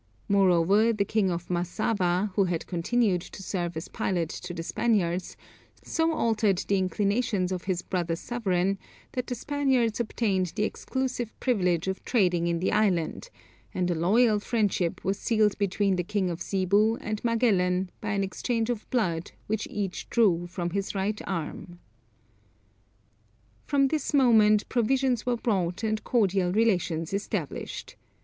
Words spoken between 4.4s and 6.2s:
the Spaniards, so